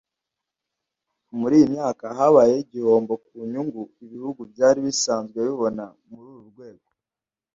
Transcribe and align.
muri 1.39 1.53
iyi 1.59 1.67
myaka 1.75 2.05
habayeho 2.17 2.59
igihombo 2.65 3.13
ku 3.25 3.33
nyungu 3.51 3.81
ibihugu 4.05 4.41
byari 4.51 4.79
bisanzwe 4.87 5.37
bibona 5.47 5.85
muri 6.05 6.23
uru 6.29 6.41
rwego 6.49 6.89